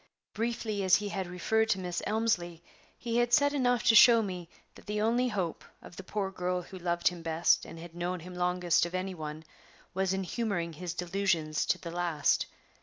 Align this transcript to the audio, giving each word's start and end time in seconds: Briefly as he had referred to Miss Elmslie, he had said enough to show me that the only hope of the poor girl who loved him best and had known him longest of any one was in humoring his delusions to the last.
Briefly 0.33 0.81
as 0.83 0.95
he 0.95 1.09
had 1.09 1.27
referred 1.27 1.69
to 1.69 1.79
Miss 1.79 2.01
Elmslie, 2.07 2.63
he 2.97 3.17
had 3.17 3.31
said 3.31 3.53
enough 3.53 3.83
to 3.83 3.93
show 3.93 4.23
me 4.23 4.49
that 4.73 4.87
the 4.87 4.99
only 4.99 5.27
hope 5.27 5.63
of 5.79 5.95
the 5.95 6.01
poor 6.03 6.31
girl 6.31 6.63
who 6.63 6.79
loved 6.79 7.09
him 7.09 7.21
best 7.21 7.65
and 7.67 7.77
had 7.77 7.93
known 7.93 8.21
him 8.21 8.33
longest 8.33 8.87
of 8.87 8.95
any 8.95 9.13
one 9.13 9.43
was 9.93 10.11
in 10.11 10.23
humoring 10.23 10.73
his 10.73 10.95
delusions 10.95 11.67
to 11.67 11.77
the 11.77 11.91
last. 11.91 12.47